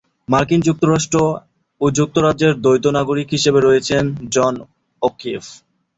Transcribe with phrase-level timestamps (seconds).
[0.27, 1.17] মার্কিন যুক্তরাষ্ট্র
[1.81, 4.03] ও যুক্তরাজ্যের দ্বৈত নাগরিক হিসেবে রয়েছেন
[4.31, 4.53] জন
[5.01, 5.43] ও’কিফ।